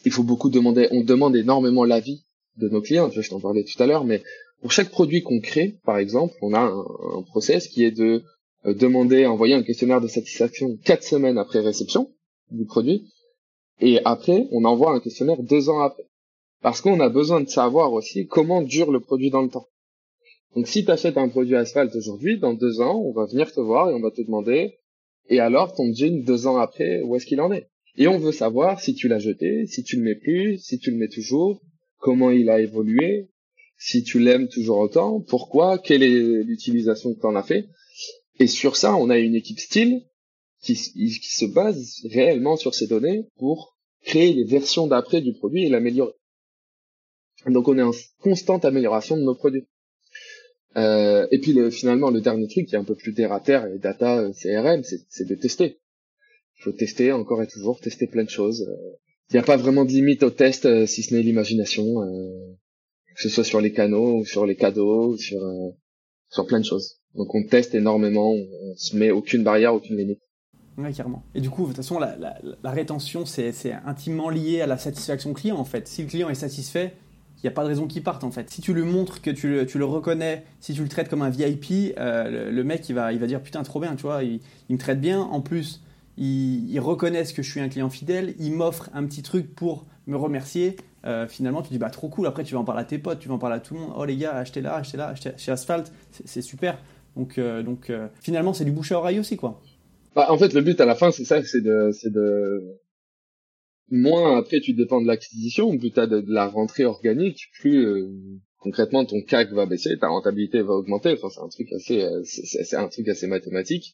[0.05, 2.25] Il faut beaucoup demander, on demande énormément l'avis
[2.57, 4.21] de nos clients, je t'en parlais tout à l'heure, mais
[4.61, 6.85] pour chaque produit qu'on crée, par exemple, on a un,
[7.17, 8.23] un process qui est de
[8.65, 12.11] euh, demander, envoyer un questionnaire de satisfaction quatre semaines après réception
[12.51, 13.09] du produit,
[13.79, 16.03] et après, on envoie un questionnaire deux ans après.
[16.63, 19.67] Parce qu'on a besoin de savoir aussi comment dure le produit dans le temps.
[20.55, 23.59] Donc si tu achètes un produit asphalte aujourd'hui, dans deux ans, on va venir te
[23.59, 24.79] voir et on va te demander,
[25.27, 27.67] et alors ton jean deux ans après, où est-ce qu'il en est?
[27.97, 30.89] Et on veut savoir si tu l'as jeté, si tu le mets plus, si tu
[30.91, 31.61] le mets toujours,
[31.99, 33.29] comment il a évolué,
[33.77, 37.67] si tu l'aimes toujours autant, pourquoi, quelle est l'utilisation que tu en as fait.
[38.39, 40.01] Et sur ça, on a une équipe style
[40.61, 45.65] qui, qui se base réellement sur ces données pour créer les versions d'après du produit
[45.65, 46.13] et l'améliorer.
[47.47, 49.67] Donc on est en constante amélioration de nos produits.
[50.75, 53.39] Euh, et puis le, finalement, le dernier truc qui est un peu plus terre à
[53.39, 55.79] terre et data euh, CRM, c'est de tester.
[56.59, 58.65] Il faut tester encore et toujours, tester plein de choses.
[59.29, 62.55] Il n'y a pas vraiment de limite au test euh, si ce n'est l'imagination, euh,
[63.15, 65.41] que ce soit sur les canaux ou sur les cadeaux, ou sur
[66.29, 66.99] sur plein de choses.
[67.15, 70.19] Donc on teste énormément, on, se met aucune barrière, aucune limite.
[70.77, 71.23] Oui, carrément.
[71.35, 73.53] Et du coup, de toute façon, la, la, la rétention, c'est
[73.85, 75.87] intimement lié à la satisfaction client, en fait.
[75.87, 76.93] Si le client est satisfait,
[77.43, 78.49] il n'y a pas de raison qu'il parte en fait.
[78.49, 81.93] Si tu lui montres que tu le, reconnais, si tu le traites comme un VIP,
[81.97, 84.77] euh, le, mec il va, il va dire putain trop bien, tu vois, il, me
[84.77, 85.19] traite bien.
[85.19, 85.81] En plus,
[86.17, 89.85] ils il reconnaissent que je suis un client fidèle, il m'offre un petit truc pour
[90.07, 90.77] me remercier.
[91.05, 92.27] Euh, finalement, tu dis bah trop cool.
[92.27, 93.81] Après, tu vas en parler à tes potes, tu vas en parler à tout le
[93.81, 93.91] monde.
[93.97, 96.77] Oh les gars, achetez là, achetez là, achetez chez Asphalt, c'est super.
[97.17, 99.61] Donc, euh, donc finalement, c'est du bouche à oreille aussi quoi.
[100.15, 102.79] Bah, en fait, le but à la fin, c'est ça, c'est de
[103.89, 108.09] moins après tu dépends de l'acquisition, plus tu as de, la rentrée organique, plus euh,
[108.59, 111.13] concrètement ton CAC va baisser, ta rentabilité va augmenter.
[111.13, 113.93] Enfin, c'est un truc assez, euh, c'est un truc assez mathématique.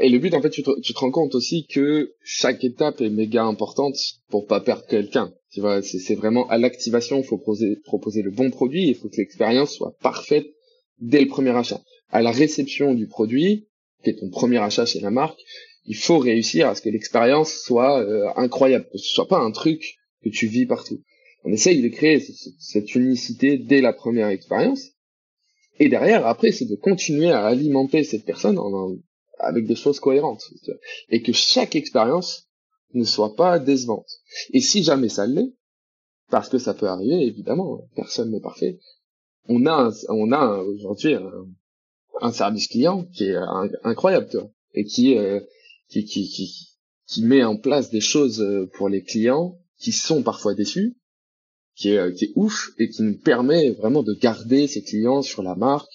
[0.00, 3.00] Et le but, en fait, tu te, tu te, rends compte aussi que chaque étape
[3.00, 3.96] est méga importante
[4.28, 5.32] pour pas perdre quelqu'un.
[5.50, 9.16] Tu vois, c'est vraiment à l'activation, faut proposer, proposer le bon produit, il faut que
[9.16, 10.46] l'expérience soit parfaite
[11.00, 11.80] dès le premier achat.
[12.10, 13.66] À la réception du produit,
[14.04, 15.40] qui est ton premier achat chez la marque,
[15.84, 19.50] il faut réussir à ce que l'expérience soit euh, incroyable, que ce soit pas un
[19.50, 21.02] truc que tu vis partout.
[21.44, 22.20] On essaye de créer
[22.58, 24.82] cette unicité dès la première expérience.
[25.78, 28.96] Et derrière, après, c'est de continuer à alimenter cette personne en,
[29.38, 30.44] avec des choses cohérentes.
[31.08, 32.48] Et que chaque expérience
[32.94, 34.08] ne soit pas décevante.
[34.52, 35.52] Et si jamais ça l'est,
[36.30, 38.78] parce que ça peut arriver, évidemment, personne n'est parfait,
[39.48, 41.14] on a, on a aujourd'hui
[42.20, 43.38] un, service client qui est
[43.84, 45.40] incroyable, tu vois, et qui, euh,
[45.88, 46.68] qui, qui, qui,
[47.06, 50.96] qui met en place des choses euh, pour les clients qui sont parfois déçus,
[51.74, 55.22] qui est, euh, qui est ouf et qui nous permet vraiment de garder ces clients
[55.22, 55.90] sur la marque,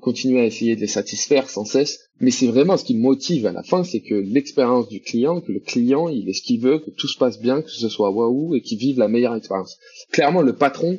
[0.00, 2.00] continuer à essayer de les satisfaire sans cesse.
[2.20, 5.52] Mais c'est vraiment ce qui motive à la fin, c'est que l'expérience du client, que
[5.52, 8.10] le client, il est ce qu'il veut, que tout se passe bien, que ce soit
[8.10, 9.78] waouh et qu'il vive la meilleure expérience.
[10.12, 10.98] Clairement, le patron,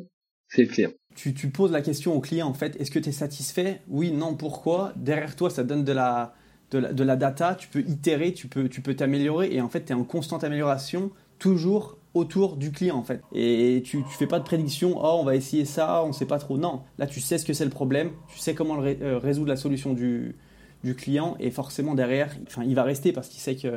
[0.50, 0.92] c'est le client.
[1.16, 3.82] Tu, tu poses la question au client en fait, est-ce que tu es satisfait?
[3.88, 4.94] Oui, non, pourquoi?
[4.96, 6.34] Derrière toi, ça donne de la,
[6.72, 9.92] de la, data, tu peux itérer, tu peux tu peux t'améliorer et en fait tu
[9.92, 13.22] es en constante amélioration toujours autour du client en fait.
[13.34, 16.40] Et tu, tu fais pas de prédiction, oh on va essayer ça, on sait pas
[16.40, 16.58] trop.
[16.58, 19.58] Non, là tu sais ce que c'est le problème, tu sais comment euh, résoudre la
[19.58, 20.36] solution du,
[20.84, 22.34] du client et forcément derrière,
[22.66, 23.72] il va rester parce qu'il sait qu'il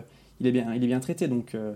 [0.45, 1.27] est bien, il est bien traité.
[1.27, 1.75] Donc, euh,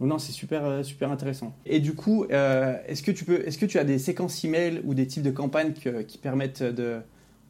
[0.00, 1.54] non, c'est super, euh, super intéressant.
[1.64, 4.94] Et du coup, est-ce que tu peux, est-ce que tu as des séquences email ou
[4.94, 7.00] des types de campagnes qui permettent de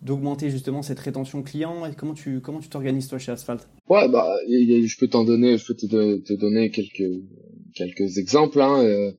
[0.02, 3.68] d'augmenter justement cette rétention client et comment tu comment tu t'organises toi chez Asphalt?
[3.88, 7.22] Ouais bah je peux t'en donner je peux te, te, donner quelques
[7.74, 8.82] quelques exemples hein.
[8.84, 9.12] Euh,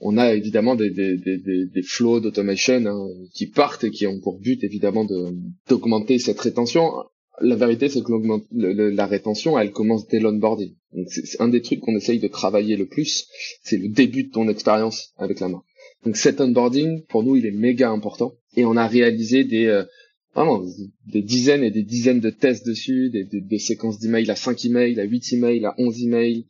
[0.00, 4.20] on a évidemment des des des des, flows d'automation hein, qui partent et qui ont
[4.20, 5.34] pour but évidemment de
[5.68, 6.92] d'augmenter cette rétention.
[7.40, 8.12] La vérité c'est que
[8.52, 10.74] la rétention elle commence dès l'onboarding.
[10.92, 13.26] Donc c'est un des trucs qu'on essaye de travailler le plus,
[13.62, 15.64] c'est le début de ton expérience avec la marque.
[16.04, 19.84] Donc cet onboarding pour nous il est méga important et on a réalisé des euh,
[20.34, 20.62] vraiment
[21.06, 24.64] des dizaines et des dizaines de tests dessus, des, des, des séquences d'emails à 5
[24.64, 26.46] emails, à 8 emails, à 11 emails.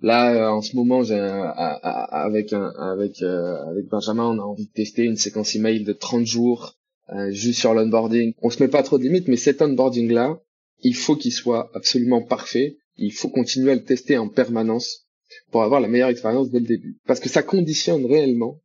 [0.00, 4.72] Là, euh, en ce moment, j'ai avec avec euh, avec Benjamin, on a envie de
[4.72, 6.76] tester une séquence email de 30 jours
[7.10, 8.34] euh, juste sur l'onboarding.
[8.42, 10.40] On se met pas trop de limites, mais cet onboarding là,
[10.82, 12.76] il faut qu'il soit absolument parfait.
[12.96, 15.06] Il faut continuer à le tester en permanence
[15.50, 18.60] pour avoir la meilleure expérience dès le début, parce que ça conditionne réellement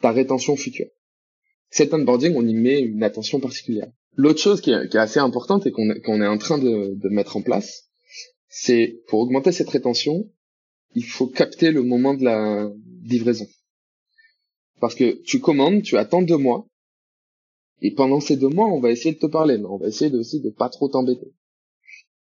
[0.00, 0.86] ta rétention future
[1.74, 3.90] cet onboarding, on y met une attention particulière.
[4.14, 7.90] L'autre chose qui est, assez importante et qu'on est en train de, mettre en place,
[8.46, 10.30] c'est pour augmenter cette rétention,
[10.94, 12.70] il faut capter le moment de la
[13.02, 13.48] livraison.
[14.80, 16.68] Parce que tu commandes, tu attends deux mois,
[17.82, 20.14] et pendant ces deux mois, on va essayer de te parler, mais on va essayer
[20.14, 21.34] aussi de pas trop t'embêter.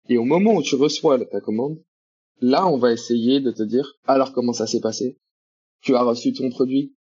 [0.08, 1.80] Et au moment où tu reçois ta commande,
[2.40, 5.18] là, on va essayer de te dire, alors comment ça s'est passé?
[5.82, 6.96] Tu as reçu ton produit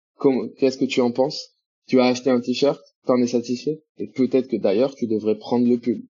[0.57, 1.52] Qu'est-ce que tu en penses?
[1.87, 5.69] Tu as acheté un t-shirt T'en es satisfait Et peut-être que d'ailleurs, tu devrais prendre
[5.69, 6.07] le pull.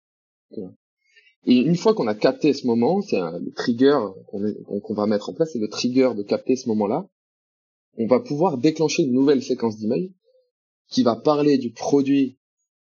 [1.46, 5.34] Et une fois qu'on a capté ce moment, c'est le trigger qu'on va mettre en
[5.34, 7.08] place, c'est le trigger de capter ce moment-là,
[7.98, 10.14] on va pouvoir déclencher une nouvelle séquence d'email
[10.90, 12.38] qui va parler du produit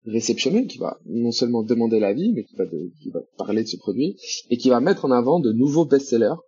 [0.05, 4.17] réceptionné, qui va non seulement demander l'avis, mais qui va parler de ce produit,
[4.49, 6.39] et qui va mettre en avant de nouveaux best-sellers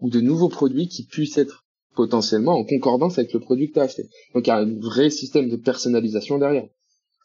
[0.00, 1.65] ou de nouveaux produits qui puissent être
[1.96, 4.04] potentiellement en concordance avec le produit que tu as acheté.
[4.34, 6.68] Donc il y a un vrai système de personnalisation derrière.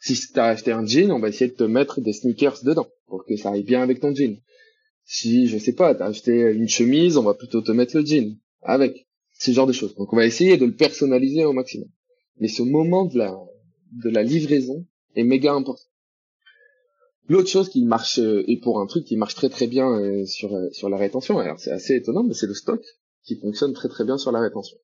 [0.02, 2.88] Si tu as acheté un jean, on va essayer de te mettre des sneakers dedans
[3.06, 4.42] pour que ça aille bien avec ton jean.
[5.06, 8.06] Si, je sais pas, tu as acheté une chemise, on va plutôt te mettre le
[8.06, 9.08] jean avec.
[9.38, 9.96] Ce genre de choses.
[9.96, 11.88] Donc on va essayer de le personnaliser au maximum.
[12.40, 13.18] Mais ce moment de
[14.10, 15.84] la, livraison est méga important.
[17.28, 20.26] L'autre chose qui marche, euh, et pour un truc qui marche très très bien euh,
[20.26, 22.84] sur, euh, sur la rétention, alors c'est assez étonnant, mais c'est le stock
[23.24, 24.78] qui fonctionne très très bien sur la rétention.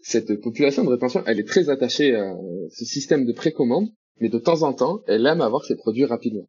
[0.00, 2.34] Cette population de rétention, elle est très attachée à
[2.70, 3.88] ce système de précommande,
[4.20, 6.48] mais de temps en temps, elle aime avoir ses produits rapidement.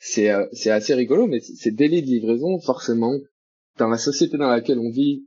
[0.00, 3.16] C'est c'est assez rigolo, mais ces délais de livraison, forcément,
[3.78, 5.26] dans la société dans laquelle on vit,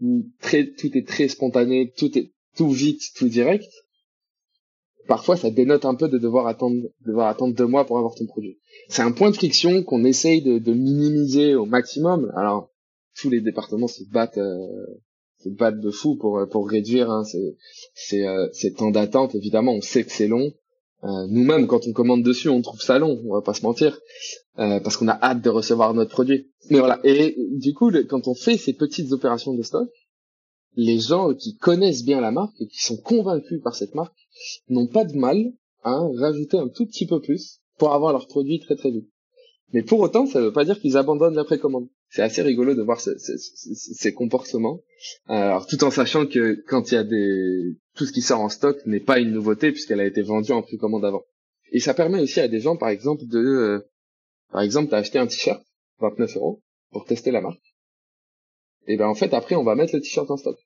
[0.00, 3.70] où très, tout est très spontané, tout est tout vite, tout direct,
[5.06, 8.26] parfois ça dénote un peu de devoir attendre, devoir attendre deux mois pour avoir ton
[8.26, 8.58] produit.
[8.88, 12.32] C'est un point de friction qu'on essaye de, de, minimiser au maximum.
[12.36, 12.70] Alors
[13.20, 14.86] tous les départements se battent, euh,
[15.42, 17.24] se battent de fou pour pour réduire hein,
[17.94, 19.34] ces euh, temps d'attente.
[19.34, 20.52] Évidemment, on sait que c'est long.
[21.04, 23.22] Euh, Nous-mêmes, quand on commande dessus, on trouve ça long.
[23.26, 24.00] On va pas se mentir,
[24.58, 26.50] euh, parce qu'on a hâte de recevoir notre produit.
[26.70, 26.98] Mais voilà.
[27.04, 29.88] Et du coup, quand on fait ces petites opérations de stock,
[30.74, 34.16] les gens qui connaissent bien la marque et qui sont convaincus par cette marque
[34.68, 35.52] n'ont pas de mal
[35.82, 39.08] à rajouter un tout petit peu plus pour avoir leur produit très très vite.
[39.72, 41.88] Mais pour autant, ça ne veut pas dire qu'ils abandonnent la précommande.
[42.10, 44.80] C'est assez rigolo de voir ces comportements.
[45.26, 48.48] Alors, tout en sachant que quand il y a des tout ce qui sort en
[48.48, 51.24] stock n'est pas une nouveauté puisqu'elle a été vendue en précommande avant.
[51.70, 53.80] Et ça permet aussi à des gens, par exemple, de, euh,
[54.50, 55.62] par exemple, t'as acheté un t-shirt
[56.00, 57.74] 29 euros pour tester la marque.
[58.86, 60.56] Et ben en fait après on va mettre le t-shirt en stock.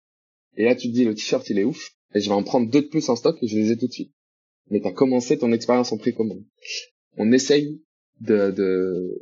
[0.56, 2.70] Et là tu te dis le t-shirt il est ouf et je vais en prendre
[2.70, 4.12] deux de plus en stock et je les ai tout de suite.
[4.70, 6.44] Mais t'as commencé ton expérience en précommande.
[7.16, 7.82] On essaye
[8.20, 9.20] de, de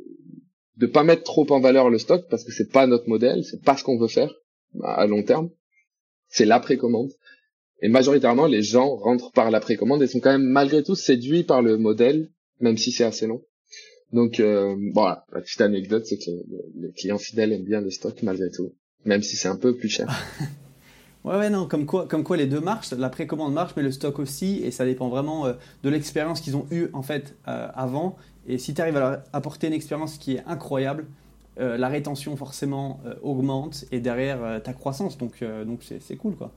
[0.77, 3.61] de pas mettre trop en valeur le stock parce que c'est pas notre modèle, c'est
[3.61, 4.33] pas ce qu'on veut faire
[4.83, 5.49] à long terme.
[6.29, 7.11] C'est la précommande.
[7.81, 11.43] Et majoritairement, les gens rentrent par la précommande et sont quand même malgré tout séduits
[11.43, 13.43] par le modèle, même si c'est assez long.
[14.13, 16.31] Donc euh, voilà, la petite anecdote, c'est que
[16.75, 18.73] les, clients fidèles aiment bien le stock malgré tout
[19.05, 20.07] même si c'est un peu plus cher.
[21.23, 23.91] ouais, ouais, non, comme quoi, comme quoi les deux marchent, la précommande marche, mais le
[23.91, 25.53] stock aussi, et ça dépend vraiment euh,
[25.83, 28.17] de l'expérience qu'ils ont eue en fait euh, avant.
[28.47, 31.05] Et si tu arrives à apporter une expérience qui est incroyable,
[31.59, 36.51] euh, la rétention forcément augmente et derrière ta croissance, donc donc c'est cool quoi.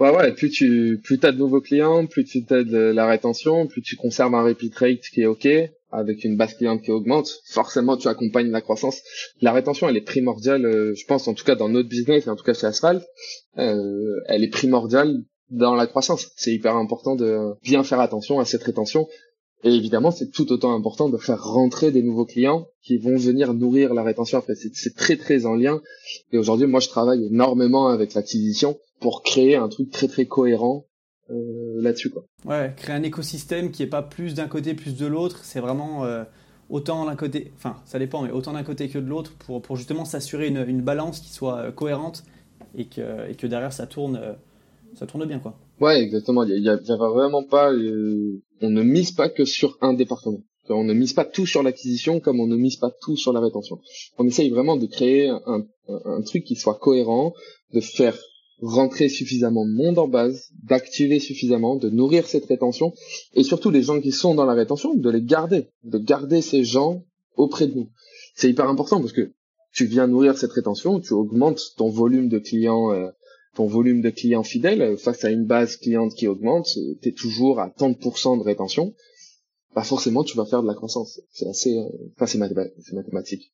[0.00, 3.82] Ouais, ouais, plus tu plus as de nouveaux clients, plus tu t'aides la rétention, plus
[3.82, 5.46] tu conserves un repeat rate qui est OK,
[5.92, 9.02] avec une base cliente qui augmente, forcément tu accompagnes la croissance.
[9.40, 12.30] La rétention, elle est primordiale, euh, je pense en tout cas dans notre business et
[12.30, 13.04] en tout cas chez Asphalt,
[13.58, 15.18] euh, elle est primordiale
[15.50, 16.30] dans la croissance.
[16.36, 19.06] C'est hyper important de bien faire attention à cette rétention.
[19.64, 23.54] Et évidemment, c'est tout autant important de faire rentrer des nouveaux clients qui vont venir
[23.54, 24.38] nourrir la rétention.
[24.38, 25.80] Après, c'est très très en lien.
[26.32, 30.86] Et aujourd'hui, moi, je travaille énormément avec l'acquisition pour créer un truc très très cohérent
[31.30, 32.10] euh, là-dessus.
[32.10, 32.24] Quoi.
[32.44, 35.44] Ouais, créer un écosystème qui est pas plus d'un côté, plus de l'autre.
[35.44, 36.24] C'est vraiment euh,
[36.68, 39.76] autant d'un côté, enfin ça dépend, mais autant d'un côté que de l'autre pour, pour
[39.76, 42.24] justement s'assurer une, une, balance qui soit euh, cohérente
[42.76, 44.20] et que, et que derrière ça tourne,
[44.94, 45.38] ça tourne bien.
[45.38, 45.56] quoi.
[45.80, 46.44] Ouais, exactement.
[46.44, 47.72] Il y, a, vraiment pas,
[48.62, 50.42] on ne mise pas que sur un département.
[50.68, 53.40] On ne mise pas tout sur l'acquisition comme on ne mise pas tout sur la
[53.40, 53.80] rétention.
[54.18, 57.34] On essaye vraiment de créer un, un, truc qui soit cohérent,
[57.74, 58.16] de faire
[58.60, 62.94] rentrer suffisamment de monde en base, d'activer suffisamment, de nourrir cette rétention,
[63.34, 66.62] et surtout les gens qui sont dans la rétention, de les garder, de garder ces
[66.62, 67.02] gens
[67.36, 67.90] auprès de nous.
[68.36, 69.32] C'est hyper important parce que
[69.74, 73.08] tu viens nourrir cette rétention, tu augmentes ton volume de clients, euh,
[73.54, 76.68] ton volume de clients fidèles face à une base cliente qui augmente,
[77.02, 78.94] tu es toujours à tant de pourcents de rétention,
[79.74, 81.20] pas forcément tu vas faire de la croissance.
[81.32, 81.84] C'est assez, euh,
[82.16, 83.52] enfin c'est mathématique.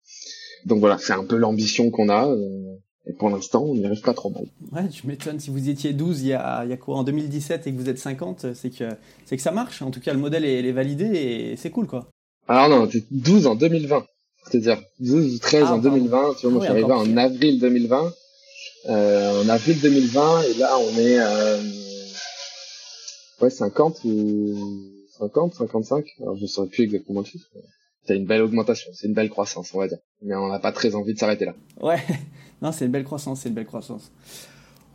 [0.66, 2.28] Donc voilà, c'est un peu l'ambition qu'on a.
[2.28, 2.74] Euh,
[3.06, 4.44] Et pour l'instant, on n'y arrive pas trop mal.
[4.72, 5.40] Ouais, tu m'étonnes.
[5.40, 7.76] Si vous étiez 12 il y a, il y a quoi en 2017 et que
[7.78, 8.84] vous êtes 50, c'est que
[9.24, 9.80] c'est que ça marche.
[9.82, 12.08] En tout cas, le modèle est, est validé et c'est cool quoi.
[12.48, 14.04] Alors non, t'es 12 en 2020.
[14.50, 15.90] C'est-à-dire 12 ou 13 Ah, en pardon.
[15.96, 16.34] 2020.
[16.38, 18.12] Tu vois, moi, Ah je suis oui, arrivé en avril 2020.
[18.86, 21.60] Euh, en avril 2020, et là, on est euh,
[23.40, 24.56] ouais 50 ou
[25.18, 26.06] 50, 55.
[26.20, 27.48] Alors, je saurais plus exactement le chiffre.
[28.04, 29.98] C'est une belle augmentation, c'est une belle croissance, on va dire.
[30.22, 31.54] Mais on n'a pas très envie de s'arrêter là.
[31.80, 31.98] Ouais,
[32.62, 34.10] non, c'est une belle croissance, c'est une belle croissance.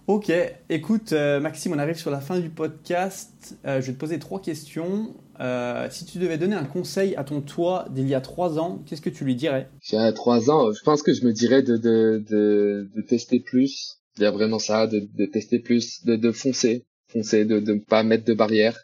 [0.07, 0.31] Ok,
[0.69, 3.55] écoute, euh, Maxime, on arrive sur la fin du podcast.
[3.65, 5.13] Euh, je vais te poser trois questions.
[5.39, 8.83] Euh, si tu devais donner un conseil à ton toi d'il y a trois ans,
[8.85, 9.67] qu'est-ce que tu lui dirais?
[9.81, 13.97] J'ai trois ans, je pense que je me dirais de, de, de, de tester plus.
[14.17, 17.79] Il y a vraiment ça, de, de tester plus, de, de foncer, foncer, de ne
[17.79, 18.79] pas mettre de barrières,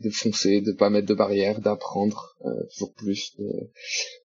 [0.00, 3.70] de foncer, de pas mettre de barrières, d'apprendre euh, toujours plus, de,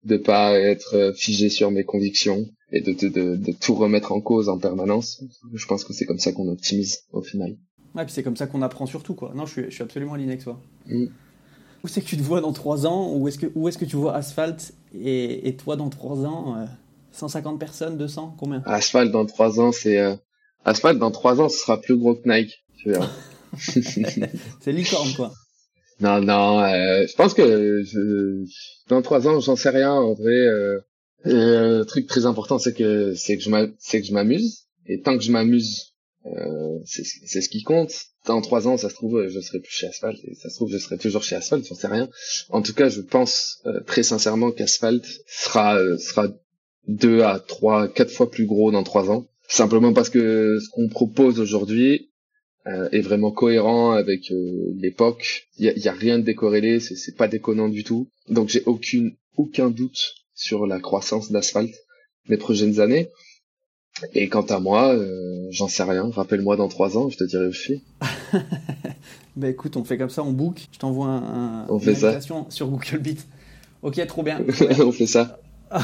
[0.05, 4.13] de pas être euh, figé sur mes convictions et de, de, de, de tout remettre
[4.13, 5.23] en cause en permanence.
[5.55, 7.57] Je pense que c'est comme ça qu'on optimise au final.
[7.95, 9.33] Ouais, puis c'est comme ça qu'on apprend surtout, quoi.
[9.35, 10.61] Non, je suis, je suis absolument aligné avec toi.
[10.87, 11.07] Mm.
[11.85, 13.85] Où c'est que tu te vois dans trois ans Où est-ce que, où est-ce que
[13.85, 16.65] tu vois Asphalt et, et toi dans trois ans euh,
[17.13, 18.63] 150 personnes, 200 Combien?
[18.67, 20.15] Asphalt dans trois ans, c'est euh,
[20.65, 22.65] Asphalt dans trois ans, ce sera plus gros que Nike.
[23.59, 25.33] C'est licorne, quoi.
[26.01, 28.45] Non, non, euh, je pense que je,
[28.89, 29.93] dans trois ans, j'en sais rien.
[29.93, 30.81] En vrai, euh,
[31.27, 34.65] euh, le truc très important, c'est que c'est que je m'a- c'est que je m'amuse.
[34.87, 35.93] Et tant que je m'amuse,
[36.27, 37.93] euh, c'est c'est ce qui compte.
[38.27, 40.19] Dans trois ans, ça se trouve, je serai plus chez Asphalt.
[40.25, 41.67] Et ça se trouve, je serai toujours chez Asphalt.
[41.67, 42.09] J'en sais rien.
[42.51, 46.29] En tout cas, je pense euh, très sincèrement qu'Asphalt sera euh, sera
[46.87, 49.27] deux à trois, quatre fois plus gros dans trois ans.
[49.49, 52.11] Simplement parce que ce qu'on propose aujourd'hui,
[52.69, 55.49] euh, est vraiment cohérent avec euh, l'époque.
[55.59, 58.09] Il y a, a rien de décorrélé, c'est pas déconnant du tout.
[58.29, 61.75] Donc j'ai aucune aucun doute sur la croissance d'Asphalt
[62.29, 63.09] les prochaines années.
[64.15, 66.11] Et quant à moi, euh, j'en sais rien.
[66.11, 67.83] Rappelle-moi dans trois ans, je te dirai où je suis.
[69.35, 70.67] Bah écoute, on fait comme ça, on book.
[70.73, 72.09] Je t'envoie un, un- On une fait ça.
[72.09, 73.27] invitation sur Google Beat.
[73.81, 74.45] Ok, trop bien.
[74.85, 75.41] On fait ça.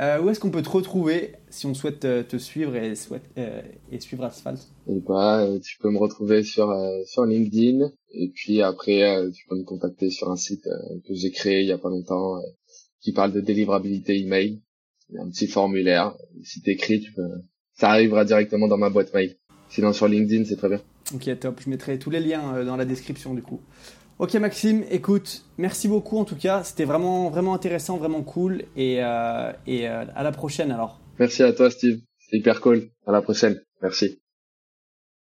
[0.00, 3.22] Euh, où est-ce qu'on peut te retrouver si on souhaite euh, te suivre et, souhaite,
[3.38, 4.58] euh, et suivre Asphalt?
[4.88, 6.74] Et bah, tu peux me retrouver sur
[7.06, 7.92] sur LinkedIn.
[8.10, 10.64] Et puis après, tu peux me contacter sur un site
[11.06, 12.40] que j'ai créé il y a pas longtemps,
[13.02, 14.60] qui parle de délivrabilité email.
[15.10, 16.14] Il y a un petit formulaire.
[16.42, 17.28] Si t'écris, tu peux,
[17.74, 19.36] ça arrivera directement dans ma boîte mail.
[19.68, 20.80] Sinon sur LinkedIn, c'est très bien.
[21.14, 21.60] Ok, top.
[21.64, 23.60] Je mettrai tous les liens euh, dans la description du coup.
[24.20, 26.62] Ok Maxime, écoute, merci beaucoup en tout cas.
[26.62, 28.64] C'était vraiment, vraiment intéressant, vraiment cool.
[28.76, 31.00] Et, euh, et euh, à la prochaine alors.
[31.18, 32.00] Merci à toi, Steve.
[32.18, 32.90] C'est hyper cool.
[33.06, 33.60] À la prochaine.
[33.82, 34.20] Merci.